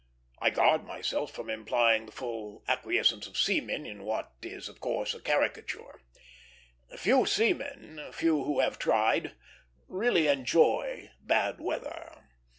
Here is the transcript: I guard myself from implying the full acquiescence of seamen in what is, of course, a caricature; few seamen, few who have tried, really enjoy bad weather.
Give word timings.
I 0.39 0.49
guard 0.49 0.83
myself 0.83 1.31
from 1.31 1.47
implying 1.47 2.07
the 2.07 2.11
full 2.11 2.63
acquiescence 2.67 3.27
of 3.27 3.37
seamen 3.37 3.85
in 3.85 4.01
what 4.01 4.31
is, 4.41 4.67
of 4.67 4.79
course, 4.79 5.13
a 5.13 5.19
caricature; 5.19 6.01
few 6.97 7.27
seamen, 7.27 8.01
few 8.11 8.43
who 8.43 8.61
have 8.61 8.79
tried, 8.79 9.33
really 9.87 10.25
enjoy 10.25 11.11
bad 11.23 11.59
weather. 11.61 12.27